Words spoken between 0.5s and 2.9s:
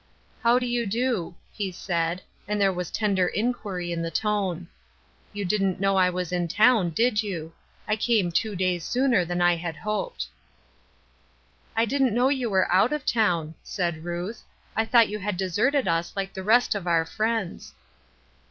do you do?" he said, and there was